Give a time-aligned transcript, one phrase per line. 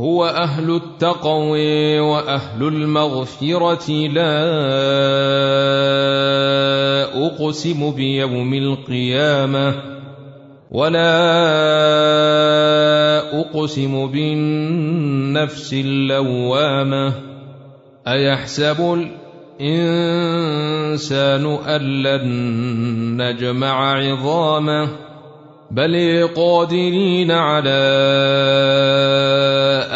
[0.00, 4.36] هو أهل التقوي وأهل المغفرة لا
[7.26, 9.74] أقسم بيوم القيامة
[10.70, 11.00] ولا
[13.40, 17.12] أقسم بالنفس اللوامة.
[18.08, 19.06] أيحسب
[19.60, 22.26] الإنسان أن لن
[23.22, 24.88] نجمع عظامه؟
[25.70, 27.80] بل قادرين على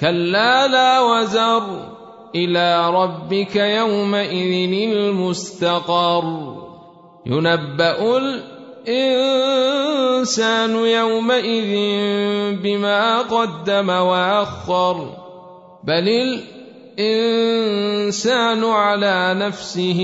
[0.00, 1.62] كلا لا وزر
[2.34, 6.54] إلى ربك يومئذ المستقر
[7.26, 8.18] ينبأ
[8.88, 11.72] الإنسان يومئذ
[12.62, 15.16] بما قدم وأخر
[15.84, 16.08] بل
[16.98, 20.00] الإنسان على نفسه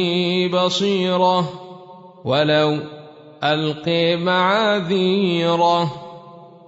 [0.52, 1.48] بصيرة
[2.24, 2.78] ولو
[3.44, 6.03] ألقي معاذيره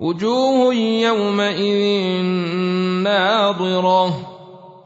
[0.00, 2.22] وجوه يومئذ
[3.04, 4.14] ناظرة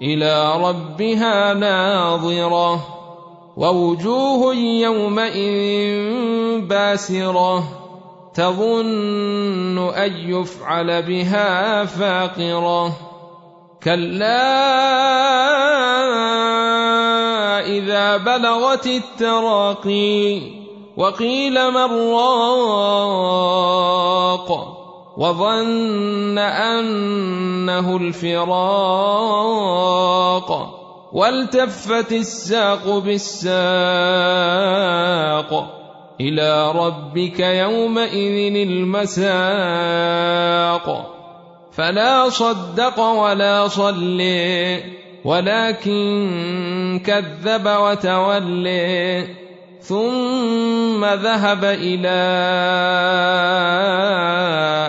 [0.03, 2.81] إلى ربها ناظرة
[3.57, 5.95] ووجوه يومئذ
[6.61, 7.65] باسرة
[8.35, 12.93] تظن أن يفعل بها فاقرة
[13.83, 14.65] كلا
[17.67, 20.41] إذا بلغت التراقي
[20.97, 23.35] وقيل من راق
[25.17, 28.51] وظن أنه الفراق
[31.13, 33.55] والتفت الساق بالساق
[36.21, 39.27] إلى ربك يومئذ المساق.
[41.73, 44.83] فلا صدق ولا صلي
[45.25, 49.44] ولكن كذب وتولي.
[49.85, 52.09] ثم ذهب إلى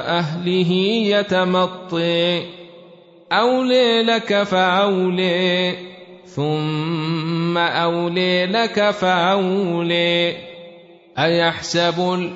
[0.07, 0.71] أهله
[1.07, 2.45] يتمطي.
[3.31, 5.75] أولي لك فأولي
[6.25, 10.33] ثم أولي لك فأولي.
[11.19, 12.29] أيحسب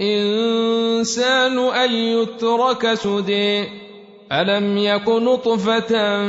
[0.00, 3.64] الإنسان أن يترك سدي؟
[4.32, 6.22] ألم يك نطفة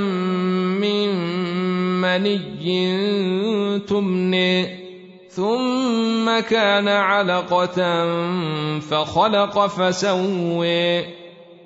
[0.80, 1.10] من
[2.02, 4.84] مني تمني؟
[5.36, 7.80] ثم كان علقة
[8.80, 11.06] فخلق فسوي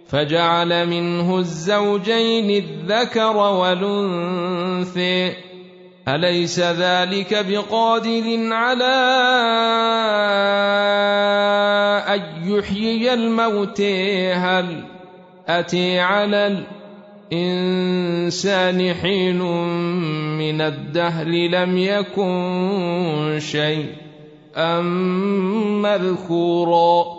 [0.07, 5.33] فجعل منه الزوجين الذكر والأنثي
[6.07, 8.95] أليس ذلك بقادر على
[12.07, 13.81] أن يحيي الموت
[14.33, 14.83] هل
[15.47, 16.63] أتي على
[17.31, 19.41] الإنسان حين
[20.37, 24.81] من الدهر لم يكن شيئا
[25.81, 27.16] مذكورا.